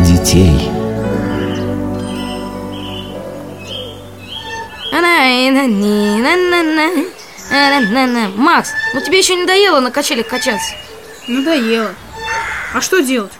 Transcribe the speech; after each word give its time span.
детей. 0.00 0.70
Макс, 8.36 8.70
ну 8.94 9.00
тебе 9.00 9.18
еще 9.18 9.34
не 9.34 9.42
надоело 9.42 9.80
на 9.80 9.90
качелях 9.90 10.26
качаться? 10.26 10.74
Надоело. 11.28 11.94
А 12.72 12.80
что 12.80 13.00
делать? 13.00 13.32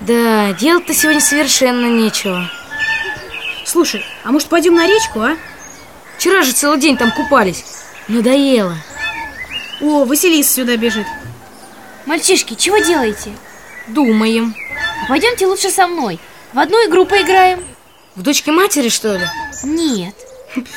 Да, 0.00 0.52
делать-то 0.52 0.94
сегодня 0.94 1.20
совершенно 1.20 1.86
нечего. 1.86 2.50
Слушай, 3.64 4.04
а 4.24 4.32
может 4.32 4.48
пойдем 4.48 4.74
на 4.74 4.86
речку, 4.86 5.20
а? 5.20 5.36
Вчера 6.18 6.42
же 6.42 6.52
целый 6.52 6.78
день 6.78 6.96
там 6.96 7.10
купались. 7.12 7.64
Надоело. 8.08 8.76
О, 9.80 10.04
Василиса 10.04 10.52
сюда 10.52 10.76
бежит. 10.76 11.06
Мальчишки, 12.06 12.54
чего 12.54 12.78
делаете? 12.78 13.32
Думаем. 13.88 14.54
Пойдемте 15.08 15.46
лучше 15.46 15.70
со 15.70 15.86
мной. 15.86 16.18
В 16.52 16.58
одну 16.58 16.76
игру 16.88 17.06
поиграем. 17.06 17.64
В 18.14 18.22
дочке 18.22 18.52
матери, 18.52 18.88
что 18.88 19.16
ли? 19.16 19.26
Нет. 19.64 20.14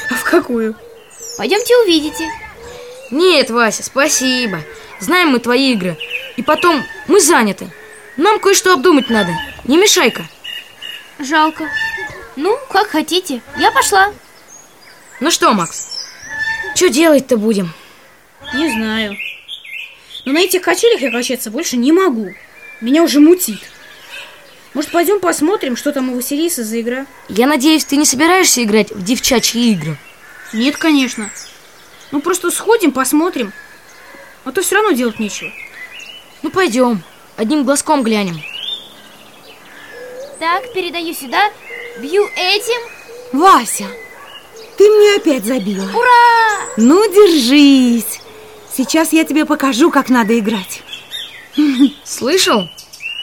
А 0.09 0.13
в 0.15 0.23
какую? 0.23 0.75
Пойдемте 1.37 1.75
увидите. 1.77 2.29
Нет, 3.11 3.49
Вася, 3.49 3.83
спасибо. 3.83 4.61
Знаем 4.99 5.29
мы 5.29 5.39
твои 5.39 5.73
игры. 5.73 5.97
И 6.37 6.41
потом, 6.41 6.83
мы 7.07 7.19
заняты. 7.19 7.69
Нам 8.17 8.39
кое-что 8.39 8.73
обдумать 8.73 9.09
надо. 9.09 9.31
Не 9.65 9.77
мешай-ка. 9.77 10.23
Жалко. 11.19 11.69
Ну, 12.35 12.57
как 12.69 12.87
хотите. 12.87 13.41
Я 13.57 13.71
пошла. 13.71 14.13
Ну 15.19 15.31
что, 15.31 15.53
Макс, 15.53 16.07
что 16.75 16.89
делать-то 16.89 17.37
будем? 17.37 17.73
Не 18.53 18.69
знаю. 18.69 19.15
Но 20.25 20.33
на 20.33 20.39
этих 20.39 20.61
качелях 20.61 21.01
я 21.01 21.11
качаться 21.11 21.51
больше 21.51 21.77
не 21.77 21.91
могу. 21.91 22.33
Меня 22.81 23.03
уже 23.03 23.19
мутит. 23.19 23.59
Может, 24.75 24.91
пойдем 24.91 25.21
посмотрим, 25.21 25.77
что 25.77 25.93
там 25.93 26.11
у 26.11 26.15
Василисы 26.15 26.65
за 26.65 26.81
игра? 26.81 27.05
Я 27.29 27.47
надеюсь, 27.47 27.85
ты 27.85 27.95
не 27.95 28.03
собираешься 28.03 28.61
играть 28.61 28.91
в 28.91 29.01
девчачьи 29.01 29.71
игры? 29.71 29.97
Нет, 30.51 30.75
конечно. 30.75 31.31
Ну, 32.11 32.19
просто 32.19 32.51
сходим, 32.51 32.91
посмотрим. 32.91 33.53
А 34.43 34.51
то 34.51 34.61
все 34.61 34.75
равно 34.75 34.91
делать 34.91 35.17
нечего. 35.17 35.49
Ну, 36.41 36.51
пойдем. 36.51 37.01
Одним 37.37 37.63
глазком 37.63 38.03
глянем. 38.03 38.37
Так, 40.39 40.73
передаю 40.73 41.13
сюда. 41.13 41.51
Бью 42.01 42.27
этим. 42.35 42.81
Вася, 43.31 43.87
ты 44.77 44.89
мне 44.89 45.15
опять 45.15 45.45
забила. 45.45 45.89
Ура! 45.93 46.73
Ну, 46.75 47.01
держись. 47.13 48.19
Сейчас 48.75 49.13
я 49.13 49.23
тебе 49.23 49.45
покажу, 49.45 49.89
как 49.89 50.09
надо 50.09 50.37
играть. 50.37 50.83
Слышал? 52.03 52.69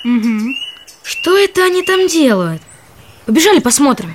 Угу. 0.02 0.71
Что 1.02 1.36
это 1.36 1.64
они 1.64 1.82
там 1.82 2.06
делают? 2.06 2.62
Побежали 3.26 3.60
посмотрим. 3.60 4.14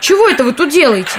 Чего 0.00 0.28
это 0.28 0.44
вы 0.44 0.52
тут 0.52 0.70
делаете? 0.70 1.18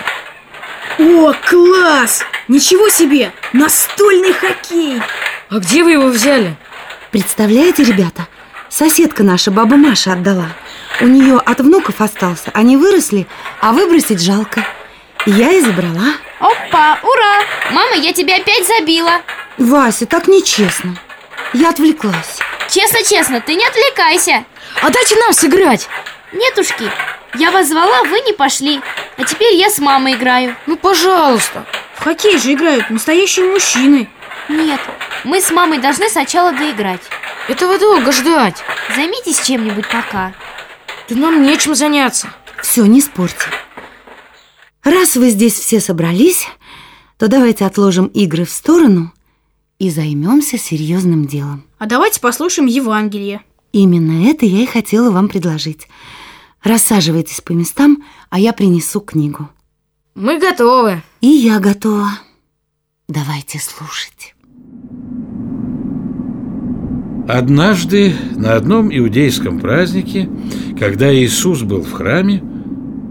О, 1.00 1.34
класс! 1.34 2.24
Ничего 2.48 2.90
себе! 2.90 3.32
Настольный 3.54 4.34
хоккей! 4.34 5.02
А 5.50 5.60
где 5.60 5.84
вы 5.84 5.92
его 5.92 6.08
взяли? 6.08 6.56
Представляете, 7.12 7.84
ребята, 7.84 8.28
соседка 8.70 9.24
наша, 9.24 9.52
баба 9.52 9.76
Маша, 9.76 10.14
отдала. 10.14 10.50
У 11.02 11.08
нее 11.08 11.38
от 11.38 11.60
внуков 11.60 12.02
остался, 12.02 12.50
они 12.54 12.78
выросли, 12.78 13.28
а 13.62 13.74
выбросить 13.74 14.22
жалко. 14.22 14.66
Я 15.26 15.52
и 15.52 15.62
забрала. 15.62 16.14
Опа, 16.40 17.00
ура! 17.04 17.44
Мама, 17.72 17.96
я 17.96 18.14
тебя 18.14 18.38
опять 18.38 18.66
забила. 18.66 19.22
Вася, 19.58 20.06
так 20.06 20.28
нечестно. 20.28 20.98
Я 21.54 21.70
отвлеклась. 21.70 22.40
Честно-честно, 22.70 23.42
ты 23.42 23.56
не 23.56 23.66
отвлекайся. 23.66 24.46
А 24.82 24.90
дайте 24.90 25.16
нам 25.16 25.34
сыграть. 25.34 25.88
Нетушки, 26.34 26.92
я 27.36 27.52
вас 27.52 27.70
звала, 27.70 28.04
вы 28.04 28.20
не 28.22 28.34
пошли. 28.34 28.82
А 29.18 29.24
теперь 29.24 29.56
я 29.56 29.70
с 29.70 29.80
мамой 29.80 30.14
играю. 30.14 30.56
Ну, 30.66 30.76
пожалуйста. 30.76 31.66
В 31.96 32.04
хоккей 32.04 32.38
же 32.38 32.54
играют 32.54 32.90
настоящие 32.90 33.46
мужчины. 33.46 34.10
Нет, 34.50 34.80
мы 35.24 35.42
с 35.42 35.52
мамой 35.52 35.80
должны 35.80 36.10
сначала 36.10 36.52
доиграть. 36.52 37.02
Этого 37.48 37.80
долго 37.80 38.12
ждать. 38.12 38.64
Займитесь 38.96 39.42
чем-нибудь 39.42 39.88
пока. 39.88 40.34
Да 41.10 41.16
нам 41.16 41.44
нечем 41.44 41.76
заняться. 41.76 42.28
Все, 42.62 42.86
не 42.86 43.02
спорьте. 43.02 43.48
Раз 44.84 45.16
вы 45.16 45.30
здесь 45.30 45.58
все 45.58 45.80
собрались, 45.80 46.48
то 47.18 47.28
давайте 47.28 47.66
отложим 47.66 48.08
игры 48.08 48.46
в 48.46 48.52
сторону 48.52 49.12
и 49.80 49.90
займемся 49.90 50.58
серьезным 50.58 51.26
делом. 51.26 51.64
А 51.78 51.86
давайте 51.86 52.20
послушаем 52.20 52.68
Евангелие. 52.68 53.42
Именно 53.72 54.28
это 54.28 54.46
я 54.46 54.64
и 54.64 54.66
хотела 54.66 55.12
вам 55.12 55.30
предложить. 55.30 55.88
Рассаживайтесь 56.64 57.42
по 57.42 57.52
местам, 57.52 58.04
а 58.30 58.40
я 58.40 58.54
принесу 58.54 59.00
книгу. 59.00 59.50
Мы 60.16 60.40
готовы. 60.40 61.04
И 61.22 61.28
я 61.28 61.60
готова. 61.60 62.10
Давайте 63.08 63.60
слушать. 63.60 64.34
Однажды 67.30 68.16
на 68.36 68.56
одном 68.56 68.90
иудейском 68.92 69.60
празднике, 69.60 70.30
когда 70.80 71.14
Иисус 71.14 71.62
был 71.62 71.84
в 71.84 71.92
храме, 71.92 72.42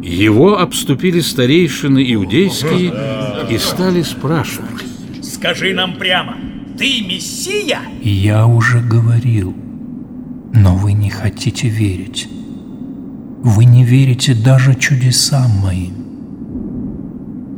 его 0.03 0.59
обступили 0.59 1.21
старейшины 1.21 2.13
иудейские 2.15 2.93
и 3.51 3.59
стали 3.59 4.03
спрашивать. 4.03 4.85
Скажи 5.23 5.75
нам 5.75 5.97
прямо, 5.97 6.37
ты 6.77 7.03
Мессия? 7.03 7.81
Я 8.03 8.47
уже 8.47 8.81
говорил, 8.81 9.55
но 10.53 10.75
вы 10.77 10.93
не 10.93 11.11
хотите 11.11 11.69
верить. 11.69 12.29
Вы 13.43 13.65
не 13.65 13.85
верите 13.85 14.35
даже 14.35 14.75
чудесам 14.75 15.51
моим. 15.63 15.95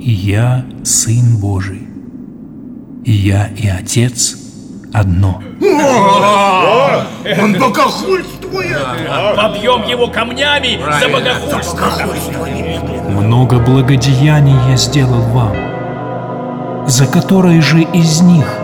Я 0.00 0.64
Сын 0.84 1.38
Божий, 1.38 1.88
я 3.04 3.48
и 3.48 3.66
Отец 3.68 4.36
одно. 4.92 5.42
Он 7.40 7.52
богохульствует! 7.58 8.76
Побьем 9.36 9.88
его 9.88 10.06
камнями 10.08 10.78
за 11.00 11.08
богохульство! 11.08 11.88
Много 13.10 13.58
благодеяний 13.58 14.56
я 14.70 14.76
сделал 14.76 15.22
вам, 15.32 16.86
за 16.86 17.06
которые 17.06 17.60
же 17.60 17.82
из 17.82 18.20
них 18.20 18.57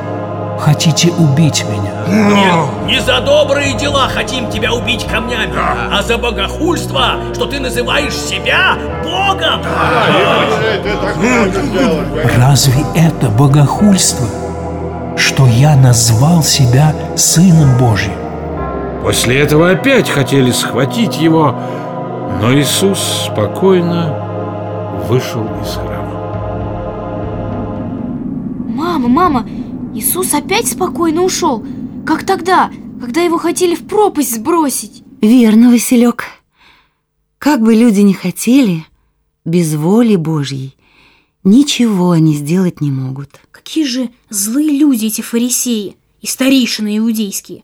хотите 0.58 1.10
убить 1.12 1.64
меня? 1.64 1.92
Нет, 2.06 2.86
не 2.86 3.00
за 3.00 3.20
добрые 3.20 3.74
дела 3.74 4.08
хотим 4.08 4.50
тебя 4.50 4.72
убить 4.72 5.06
камнями, 5.06 5.54
а 5.56 6.02
за 6.02 6.18
богохульство, 6.18 7.16
что 7.34 7.46
ты 7.46 7.60
называешь 7.60 8.14
себя 8.14 8.76
Богом! 9.02 9.60
Разве 12.36 12.84
это 12.94 13.28
богохульство, 13.30 14.26
что 15.16 15.46
я 15.46 15.76
назвал 15.76 16.42
себя 16.42 16.94
Сыном 17.16 17.78
Божьим? 17.78 18.12
После 19.02 19.40
этого 19.40 19.70
опять 19.70 20.08
хотели 20.08 20.50
схватить 20.50 21.18
его, 21.18 21.54
но 22.40 22.54
Иисус 22.54 23.26
спокойно 23.26 24.14
вышел 25.08 25.44
из 25.62 25.74
храма. 25.74 25.94
Мама, 28.66 29.08
мама, 29.08 29.44
Иисус 29.94 30.34
опять 30.34 30.68
спокойно 30.68 31.22
ушел, 31.22 31.64
как 32.04 32.26
тогда, 32.26 32.72
когда 33.00 33.22
его 33.22 33.38
хотели 33.38 33.76
в 33.76 33.86
пропасть 33.86 34.34
сбросить. 34.34 35.04
Верно, 35.20 35.70
Василек. 35.70 36.24
Как 37.38 37.60
бы 37.60 37.74
люди 37.74 38.00
ни 38.00 38.12
хотели, 38.12 38.84
без 39.44 39.74
воли 39.74 40.16
Божьей 40.16 40.76
ничего 41.44 42.10
они 42.10 42.34
сделать 42.34 42.80
не 42.80 42.90
могут. 42.90 43.40
Какие 43.52 43.84
же 43.84 44.10
злые 44.30 44.76
люди 44.76 45.06
эти 45.06 45.20
фарисеи 45.20 45.96
и 46.20 46.26
старейшины 46.26 46.98
иудейские. 46.98 47.62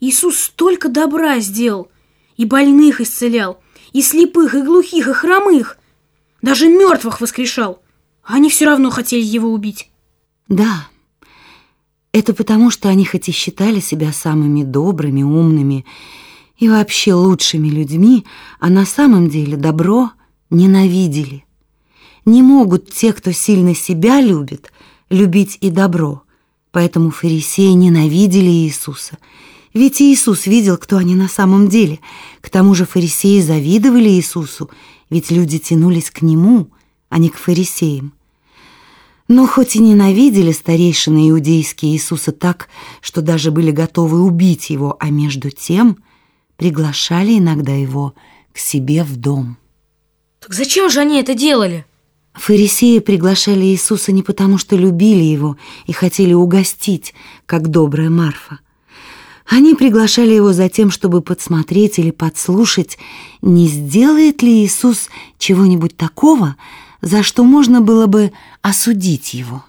Иисус 0.00 0.38
столько 0.38 0.88
добра 0.88 1.38
сделал, 1.38 1.88
и 2.36 2.44
больных 2.44 3.00
исцелял, 3.00 3.60
и 3.92 4.02
слепых, 4.02 4.54
и 4.54 4.62
глухих, 4.62 5.08
и 5.08 5.12
хромых. 5.12 5.78
Даже 6.42 6.68
мертвых 6.68 7.22
воскрешал, 7.22 7.80
а 8.22 8.34
они 8.34 8.50
все 8.50 8.66
равно 8.66 8.90
хотели 8.90 9.24
его 9.24 9.48
убить. 9.50 9.88
Да, 10.48 10.88
это 12.14 12.32
потому, 12.32 12.70
что 12.70 12.88
они 12.88 13.04
хоть 13.04 13.28
и 13.28 13.32
считали 13.32 13.80
себя 13.80 14.12
самыми 14.12 14.62
добрыми, 14.62 15.24
умными 15.24 15.84
и 16.56 16.68
вообще 16.68 17.12
лучшими 17.12 17.66
людьми, 17.66 18.24
а 18.60 18.70
на 18.70 18.86
самом 18.86 19.28
деле 19.28 19.56
добро 19.56 20.12
ненавидели. 20.48 21.44
Не 22.24 22.40
могут 22.42 22.92
те, 22.92 23.12
кто 23.12 23.32
сильно 23.32 23.74
себя 23.74 24.20
любит, 24.20 24.72
любить 25.10 25.58
и 25.60 25.70
добро. 25.70 26.22
Поэтому 26.70 27.10
фарисеи 27.10 27.72
ненавидели 27.72 28.48
Иисуса. 28.48 29.18
Ведь 29.74 30.00
Иисус 30.00 30.46
видел, 30.46 30.76
кто 30.76 30.98
они 30.98 31.16
на 31.16 31.26
самом 31.26 31.66
деле. 31.66 31.98
К 32.40 32.48
тому 32.48 32.76
же 32.76 32.86
фарисеи 32.86 33.40
завидовали 33.40 34.08
Иисусу, 34.10 34.70
ведь 35.10 35.32
люди 35.32 35.58
тянулись 35.58 36.12
к 36.12 36.22
Нему, 36.22 36.68
а 37.08 37.18
не 37.18 37.28
к 37.28 37.36
фарисеям. 37.36 38.12
Но 39.28 39.46
хоть 39.46 39.76
и 39.76 39.78
ненавидели 39.78 40.52
старейшины 40.52 41.30
иудейские 41.30 41.92
Иисуса 41.92 42.32
так, 42.32 42.68
что 43.00 43.22
даже 43.22 43.50
были 43.50 43.70
готовы 43.70 44.20
убить 44.20 44.68
его, 44.68 44.96
а 45.00 45.10
между 45.10 45.50
тем 45.50 45.96
приглашали 46.56 47.38
иногда 47.38 47.72
его 47.72 48.14
к 48.52 48.58
себе 48.58 49.02
в 49.02 49.16
дом. 49.16 49.56
Так 50.40 50.52
зачем 50.52 50.90
же 50.90 51.00
они 51.00 51.20
это 51.20 51.34
делали? 51.34 51.86
Фарисеи 52.34 52.98
приглашали 52.98 53.64
Иисуса 53.64 54.12
не 54.12 54.22
потому, 54.22 54.58
что 54.58 54.76
любили 54.76 55.22
его 55.22 55.56
и 55.86 55.92
хотели 55.92 56.34
угостить, 56.34 57.14
как 57.46 57.68
добрая 57.68 58.10
Марфа. 58.10 58.58
Они 59.46 59.74
приглашали 59.74 60.32
его 60.32 60.52
за 60.52 60.68
тем, 60.68 60.90
чтобы 60.90 61.20
подсмотреть 61.20 61.98
или 61.98 62.10
подслушать, 62.10 62.98
не 63.40 63.68
сделает 63.68 64.42
ли 64.42 64.64
Иисус 64.64 65.08
чего-нибудь 65.38 65.96
такого, 65.96 66.56
за 67.04 67.22
что 67.22 67.44
можно 67.44 67.80
было 67.80 68.06
бы 68.06 68.32
осудить 68.62 69.34
его. 69.34 69.64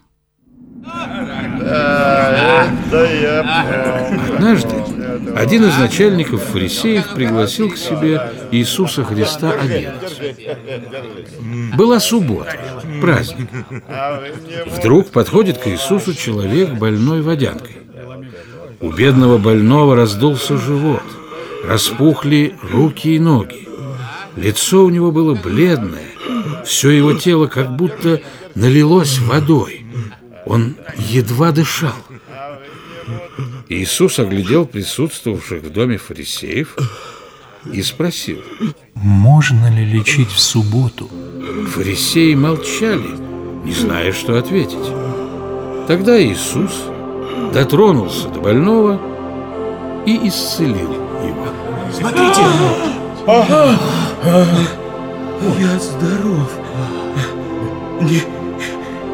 Однажды 4.33 4.75
один 5.35 5.65
из 5.65 5.77
начальников 5.77 6.43
фарисеев 6.43 7.13
пригласил 7.13 7.71
к 7.71 7.77
себе 7.77 8.31
Иисуса 8.51 9.03
Христа 9.03 9.51
обедать. 9.51 10.17
Была 11.75 11.99
суббота, 11.99 12.57
праздник. 13.01 13.49
Вдруг 14.67 15.09
подходит 15.09 15.57
к 15.57 15.67
Иисусу 15.67 16.13
человек 16.13 16.75
больной 16.75 17.21
водянкой. 17.21 17.77
У 18.79 18.91
бедного 18.91 19.37
больного 19.37 19.95
раздулся 19.95 20.57
живот, 20.57 21.03
распухли 21.65 22.55
руки 22.61 23.15
и 23.15 23.19
ноги. 23.19 23.67
Лицо 24.35 24.85
у 24.85 24.89
него 24.89 25.11
было 25.11 25.33
бледное, 25.33 26.14
все 26.65 26.89
его 26.91 27.13
тело 27.13 27.47
как 27.47 27.75
будто 27.75 28.21
налилось 28.55 29.19
водой. 29.19 29.85
Он 30.45 30.75
едва 30.97 31.51
дышал. 31.51 31.93
Иисус 33.69 34.19
оглядел 34.19 34.65
присутствовавших 34.65 35.63
в 35.63 35.71
доме 35.71 35.97
фарисеев 35.97 36.75
и 37.71 37.81
спросил. 37.81 38.41
Можно 38.93 39.73
ли 39.75 39.85
лечить 39.85 40.29
в 40.29 40.39
субботу? 40.39 41.09
Фарисеи 41.69 42.35
молчали, 42.35 43.09
не 43.63 43.73
зная, 43.73 44.11
что 44.13 44.37
ответить. 44.37 44.87
Тогда 45.87 46.21
Иисус 46.21 46.71
дотронулся 47.53 48.29
до 48.29 48.39
больного 48.39 48.99
и 50.05 50.27
исцелил 50.27 50.93
его. 51.23 51.47
Смотрите! 51.91 52.41
Я 55.41 55.79
здоров. 55.79 56.51
Не, 58.01 58.21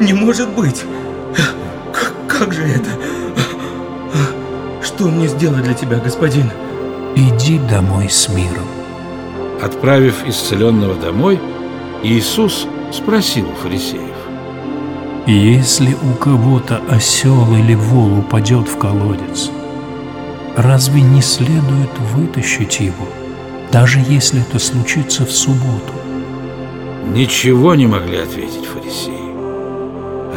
не 0.06 0.14
может 0.14 0.50
быть. 0.50 0.84
Как, 1.94 2.14
как 2.28 2.54
же 2.54 2.64
это? 2.64 2.90
Что 4.84 5.06
мне 5.06 5.28
сделать 5.28 5.64
для 5.64 5.74
тебя, 5.74 5.98
господин? 5.98 6.52
Иди 7.16 7.60
домой 7.60 8.10
с 8.10 8.30
миром. 8.30 8.68
Отправив 9.62 10.28
исцеленного 10.28 10.96
домой, 10.96 11.40
Иисус 12.04 12.68
спросил 12.92 13.50
у 13.50 13.54
фарисеев. 13.56 14.02
Если 15.28 15.94
у 15.94 16.14
кого-то 16.16 16.82
осел 16.90 17.56
или 17.56 17.76
вол 17.76 18.20
упадет 18.20 18.68
в 18.68 18.78
колодец, 18.78 19.52
разве 20.56 21.02
не 21.02 21.22
следует 21.22 21.92
вытащить 22.14 22.80
его, 22.80 23.08
даже 23.72 24.00
если 24.00 24.42
это 24.42 24.58
случится 24.58 25.26
в 25.26 25.32
субботу? 25.32 25.94
Ничего 27.06 27.76
не 27.76 27.88
могли 27.88 28.18
ответить 28.18 28.66
фарисеи. 28.66 29.32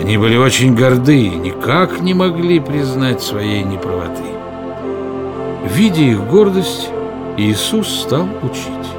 Они 0.00 0.16
были 0.18 0.36
очень 0.36 0.74
горды 0.74 1.26
и 1.26 1.36
никак 1.36 2.00
не 2.00 2.14
могли 2.14 2.58
признать 2.58 3.22
своей 3.22 3.62
неправоты. 3.62 4.24
Видя 5.74 6.02
их 6.02 6.24
гордость, 6.26 6.88
Иисус 7.36 7.88
стал 7.88 8.28
учить. 8.42 8.90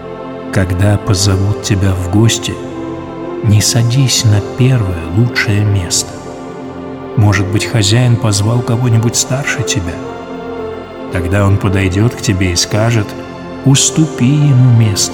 Когда 0.53 0.97
позовут 0.97 1.63
тебя 1.63 1.91
в 1.91 2.11
гости, 2.11 2.53
не 3.43 3.61
садись 3.61 4.23
на 4.23 4.41
первое 4.57 5.07
лучшее 5.17 5.65
место. 5.65 6.11
Может 7.17 7.47
быть, 7.47 7.65
хозяин 7.65 8.15
позвал 8.15 8.61
кого-нибудь 8.61 9.15
старше 9.15 9.63
тебя. 9.63 9.95
Тогда 11.11 11.45
он 11.45 11.57
подойдет 11.57 12.15
к 12.15 12.21
тебе 12.21 12.51
и 12.53 12.55
скажет, 12.55 13.07
уступи 13.65 14.25
ему 14.25 14.77
место. 14.77 15.13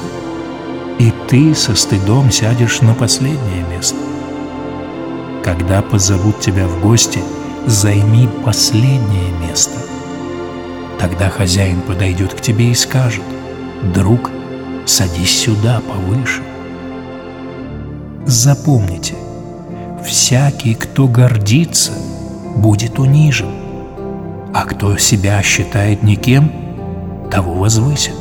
И 0.99 1.11
ты 1.27 1.55
со 1.55 1.75
стыдом 1.75 2.31
сядешь 2.31 2.81
на 2.81 2.93
последнее 2.93 3.63
место. 3.69 3.97
Когда 5.43 5.81
позовут 5.81 6.39
тебя 6.39 6.67
в 6.67 6.81
гости, 6.81 7.19
займи 7.65 8.27
последнее 8.45 9.31
место. 9.41 9.77
Тогда 10.99 11.29
хозяин 11.29 11.81
подойдет 11.81 12.33
к 12.33 12.41
тебе 12.41 12.71
и 12.71 12.75
скажет, 12.75 13.23
«Друг, 13.93 14.29
садись 14.85 15.39
сюда 15.39 15.81
повыше». 15.81 16.43
Запомните, 18.25 19.15
всякий, 20.05 20.75
кто 20.75 21.07
гордится, 21.07 21.91
будет 22.55 22.99
унижен, 22.99 23.49
а 24.53 24.65
кто 24.65 24.97
себя 24.97 25.41
считает 25.41 26.03
никем, 26.03 26.51
того 27.31 27.53
возвысит. 27.53 28.13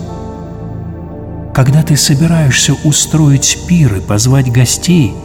Когда 1.54 1.82
ты 1.82 1.96
собираешься 1.96 2.74
устроить 2.84 3.58
пир 3.68 3.96
и 3.96 4.00
позвать 4.00 4.50
гостей– 4.50 5.14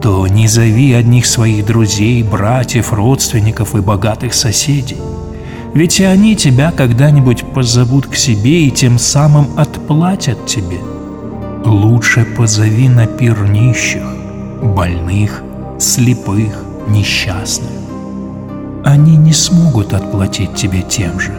то 0.00 0.26
не 0.26 0.48
зови 0.48 0.94
одних 0.94 1.26
своих 1.26 1.66
друзей, 1.66 2.22
братьев, 2.22 2.92
родственников 2.92 3.74
и 3.74 3.80
богатых 3.80 4.32
соседей. 4.34 4.96
Ведь 5.74 6.00
и 6.00 6.04
они 6.04 6.36
тебя 6.36 6.72
когда-нибудь 6.72 7.44
позовут 7.52 8.06
к 8.06 8.14
себе 8.16 8.64
и 8.64 8.70
тем 8.70 8.98
самым 8.98 9.48
отплатят 9.58 10.46
тебе. 10.46 10.78
Лучше 11.64 12.24
позови 12.24 12.88
на 12.88 13.06
пир 13.06 13.48
нищих, 13.48 14.02
больных, 14.62 15.42
слепых, 15.78 16.64
несчастных. 16.88 17.70
Они 18.84 19.16
не 19.16 19.32
смогут 19.32 19.92
отплатить 19.92 20.54
тебе 20.54 20.82
тем 20.82 21.20
же. 21.20 21.34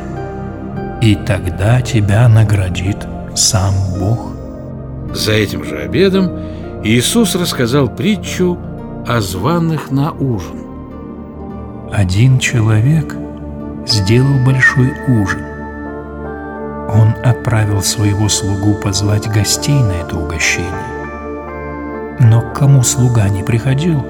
И 1.01 1.15
тогда 1.15 1.81
тебя 1.81 2.29
наградит 2.29 2.90
сам 3.41 3.73
Бог. 3.99 4.33
За 5.13 5.31
этим 5.33 5.63
же 5.63 5.77
обедом 5.77 6.29
Иисус 6.83 7.35
рассказал 7.35 7.89
притчу 7.89 8.57
о 9.07 9.19
званых 9.19 9.91
на 9.91 10.11
ужин. 10.11 10.61
Один 11.91 12.39
человек 12.39 13.15
сделал 13.85 14.45
большой 14.45 14.93
ужин. 15.07 15.43
Он 16.93 17.15
отправил 17.23 17.81
своего 17.81 18.29
слугу 18.29 18.75
позвать 18.75 19.27
гостей 19.27 19.79
на 19.79 19.93
это 19.93 20.17
угощение. 20.17 20.69
Но 22.19 22.41
к 22.41 22.53
кому 22.53 22.83
слуга 22.83 23.27
не 23.29 23.43
приходил, 23.43 24.05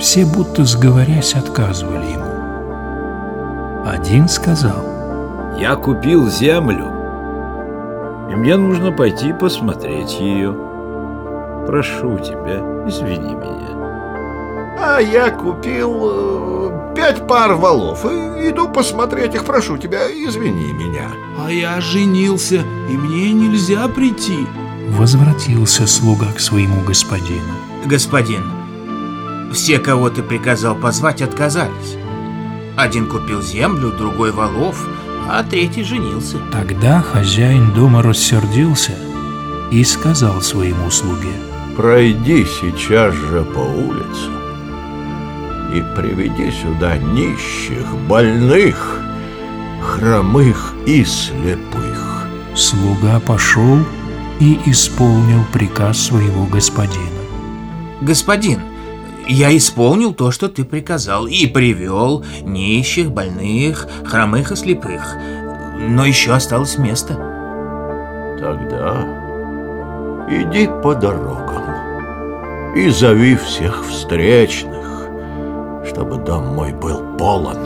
все 0.00 0.24
будто 0.24 0.64
сговорясь 0.64 1.34
отказывали 1.34 2.06
ему. 2.12 3.84
Один 3.86 4.28
сказал, 4.28 4.82
«Я 5.58 5.76
купил 5.76 6.30
землю, 6.30 6.93
и 8.30 8.34
мне 8.34 8.56
нужно 8.56 8.92
пойти 8.92 9.32
посмотреть 9.32 10.20
ее». 10.20 10.74
Прошу 11.66 12.18
тебя, 12.18 12.60
извини 12.86 13.34
меня. 13.34 14.74
А 14.78 14.98
я 14.98 15.30
купил 15.30 16.10
э, 16.12 16.94
пять 16.94 17.26
пар 17.26 17.54
валов 17.54 18.04
и 18.04 18.50
иду 18.50 18.68
посмотреть 18.68 19.34
их. 19.34 19.44
Прошу 19.44 19.78
тебя, 19.78 20.06
извини 20.10 20.72
меня. 20.72 21.10
А 21.38 21.50
я 21.50 21.80
женился, 21.80 22.62
и 22.90 22.96
мне 22.96 23.32
нельзя 23.32 23.88
прийти. 23.88 24.46
Возвратился 24.90 25.86
слуга 25.86 26.26
к 26.36 26.40
своему 26.40 26.82
господину. 26.82 27.54
Господин, 27.86 28.44
все, 29.52 29.78
кого 29.78 30.10
ты 30.10 30.22
приказал 30.22 30.74
позвать, 30.74 31.22
отказались. 31.22 31.96
Один 32.76 33.06
купил 33.06 33.40
землю, 33.40 33.90
другой 33.90 34.32
валов, 34.32 34.86
а 35.28 35.42
третий 35.42 35.84
женился. 35.84 36.38
Тогда 36.52 37.00
хозяин 37.00 37.72
дома 37.72 38.02
рассердился 38.02 38.92
и 39.70 39.82
сказал 39.84 40.40
своему 40.42 40.90
слуге– 40.90 41.32
Пройди 41.76 42.44
сейчас 42.44 43.12
же 43.14 43.42
по 43.42 43.58
улицам 43.58 44.32
и 45.74 45.82
приведи 45.96 46.52
сюда 46.52 46.96
нищих, 46.98 47.84
больных, 48.08 49.00
хромых 49.82 50.72
и 50.86 51.04
слепых. 51.04 52.28
Слуга 52.54 53.18
пошел 53.18 53.80
и 54.38 54.60
исполнил 54.66 55.44
приказ 55.52 55.98
своего 55.98 56.46
господина. 56.46 57.22
Господин, 58.02 58.60
я 59.28 59.56
исполнил 59.56 60.12
то, 60.12 60.30
что 60.30 60.48
ты 60.48 60.64
приказал, 60.64 61.26
и 61.26 61.46
привел 61.46 62.24
нищих, 62.42 63.10
больных, 63.10 63.86
хромых 64.04 64.52
и 64.52 64.56
слепых. 64.56 65.16
Но 65.78 66.04
еще 66.04 66.32
осталось 66.32 66.78
место. 66.78 67.14
Тогда 68.38 69.24
иди 70.30 70.68
по 70.82 70.94
дорогам 70.94 71.64
и 72.74 72.88
зови 72.90 73.36
всех 73.36 73.84
встречных, 73.86 75.08
чтобы 75.86 76.16
дом 76.18 76.54
мой 76.54 76.72
был 76.72 77.16
полон. 77.16 77.58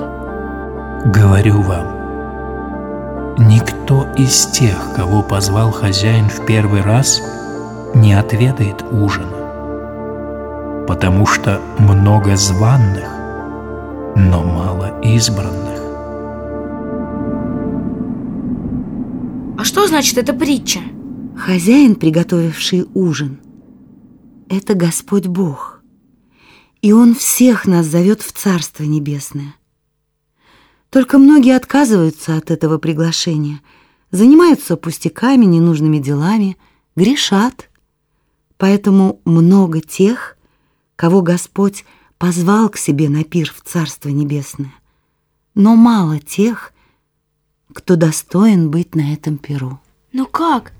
Говорю 1.13 1.63
вам, 1.63 3.37
никто 3.39 4.07
из 4.17 4.47
тех, 4.47 4.77
кого 4.95 5.23
позвал 5.23 5.71
хозяин 5.71 6.29
в 6.29 6.45
первый 6.45 6.83
раз, 6.83 7.23
не 7.95 8.13
отведает 8.13 8.85
ужина, 8.91 9.38
потому 10.89 11.27
что 11.27 11.61
много 11.79 12.35
званных, 12.35 13.05
но 14.17 14.43
мало 14.43 14.99
избранных. 15.03 15.79
А 19.59 19.65
что 19.65 19.87
значит 19.87 20.17
эта 20.17 20.33
притча? 20.33 20.81
Хозяин, 21.37 21.95
приготовивший 21.95 22.87
ужин, 22.95 23.39
это 24.49 24.73
Господь 24.73 25.27
Бог. 25.27 25.83
И 26.81 26.93
Он 26.93 27.15
всех 27.15 27.67
нас 27.67 27.85
зовет 27.85 28.23
в 28.23 28.33
Царство 28.33 28.85
Небесное. 28.85 29.57
Только 30.89 31.19
многие 31.19 31.55
отказываются 31.55 32.39
от 32.39 32.51
этого 32.51 32.79
приглашения, 32.79 33.61
занимаются 34.11 34.79
пустяками, 34.79 35.45
ненужными 35.45 35.99
делами, 35.99 36.57
грешат. 36.97 37.69
Поэтому 38.57 39.21
много 39.27 39.83
тех, 39.83 40.38
кого 40.99 41.23
Господь 41.23 41.85
позвал 42.19 42.69
к 42.69 42.77
себе 42.77 43.09
на 43.09 43.23
пир 43.23 43.55
в 43.55 43.63
Царство 43.63 44.09
Небесное, 44.09 44.75
но 45.55 45.77
мало 45.77 46.19
тех, 46.19 46.73
кто 47.73 47.95
достоин 47.95 48.69
быть 48.69 48.97
на 48.97 49.13
этом 49.13 49.39
пиру. 49.39 49.81
Но 50.13 50.27
как? 50.27 50.73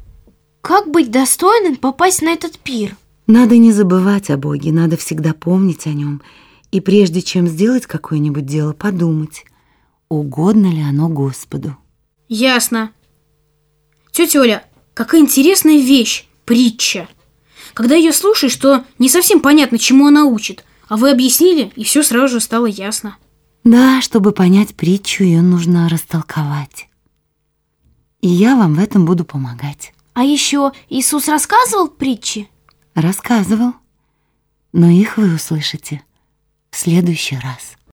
Как 0.61 0.91
быть 0.91 1.13
достойным 1.13 1.77
попасть 1.77 2.21
на 2.21 2.31
этот 2.31 2.59
пир? 2.59 2.97
Надо 3.29 3.59
не 3.59 3.71
забывать 3.71 4.29
о 4.29 4.37
Боге, 4.37 4.73
надо 4.73 4.97
всегда 4.97 5.35
помнить 5.35 5.87
о 5.87 5.91
Нем. 5.91 6.21
И 6.73 6.81
прежде 6.81 7.23
чем 7.23 7.47
сделать 7.47 7.87
какое-нибудь 7.87 8.45
дело, 8.45 8.73
подумать, 8.73 9.45
угодно 10.09 10.67
ли 10.67 10.83
оно 10.83 11.09
Господу. 11.09 11.77
Ясно. 12.29 12.91
Тетя 14.11 14.41
Оля, 14.41 14.65
какая 14.95 15.21
интересная 15.21 15.79
вещь, 15.79 16.27
притча. 16.45 17.07
Когда 17.79 17.95
ее 17.95 18.13
слушаешь, 18.13 18.57
то 18.57 18.85
не 18.99 19.09
совсем 19.09 19.39
понятно, 19.39 19.79
чему 19.79 20.09
она 20.09 20.25
учит. 20.25 20.65
А 20.89 20.97
вы 20.97 21.13
объяснили, 21.13 21.71
и 21.77 21.85
все 21.85 22.03
сразу 22.03 22.27
же 22.27 22.41
стало 22.41 22.67
ясно. 22.67 23.17
Да, 23.63 24.03
чтобы 24.03 24.33
понять 24.33 24.75
притчу, 24.75 25.23
ее 25.23 25.43
нужно 25.43 25.89
растолковать. 25.89 26.89
И 28.21 28.27
я 28.27 28.57
вам 28.57 28.75
в 28.75 28.81
этом 28.81 29.05
буду 29.05 29.25
помогать. 29.25 29.95
А 30.13 30.25
еще 30.25 30.73
Иисус 30.89 31.29
рассказывал 31.29 31.87
притчи? 31.87 32.51
Рассказывал. 32.97 33.75
Но 34.73 34.89
их 34.89 35.17
вы 35.17 35.33
услышите 35.33 36.03
в 36.73 36.77
следующий 36.77 37.37
раз. 37.37 37.78